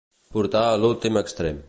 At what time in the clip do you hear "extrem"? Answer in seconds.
1.25-1.59